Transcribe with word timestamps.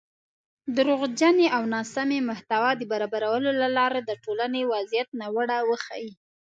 دروغجنې 0.75 1.47
او 1.55 1.63
ناسمې 1.75 2.19
محتوا 2.29 2.71
د 2.77 2.81
برابرولو 2.91 3.49
له 3.61 3.67
لارې 3.77 4.01
د 4.03 4.11
ټولنۍ 4.23 4.63
وضعیت 4.73 5.09
ناوړه 5.19 5.57
وښيي 5.69 6.11